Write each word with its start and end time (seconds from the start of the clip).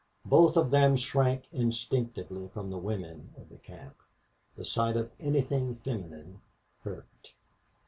Both 0.25 0.57
of 0.57 0.71
them 0.71 0.95
shrank 0.95 1.43
instinctively 1.51 2.47
from 2.47 2.71
the 2.71 2.77
women 2.79 3.35
of 3.37 3.49
the 3.49 3.59
camp. 3.59 3.97
The 4.55 4.65
sight 4.65 4.97
of 4.97 5.11
anything 5.19 5.75
feminine 5.75 6.41
hurt. 6.83 7.33